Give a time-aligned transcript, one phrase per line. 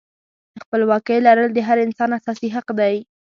[0.55, 2.95] د خپلواکۍ لرل د هر انسان اساسي حق دی.